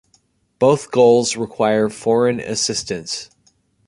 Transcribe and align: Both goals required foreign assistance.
Both 0.57 0.89
goals 0.89 1.35
required 1.37 1.93
foreign 1.93 2.39
assistance. 2.39 3.29